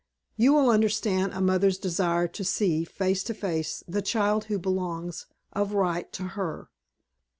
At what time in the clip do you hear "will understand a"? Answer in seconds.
0.53-1.41